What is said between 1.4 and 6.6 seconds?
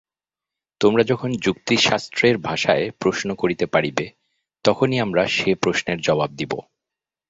যুক্তিশাস্ত্রের ভাষায় প্রশ্ন করিতে পারিবে, তখনই আমরা সে প্রশ্নের জবাব দিব।